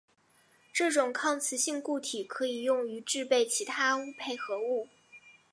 [0.73, 4.87] 这种抗磁性固体可以用于制备其它钨配合物。